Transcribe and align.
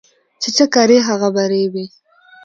چي 0.41 0.49
څه 0.57 0.65
کرې 0.73 0.99
هغه 1.07 1.27
به 1.35 1.43
رېبې 1.51 1.85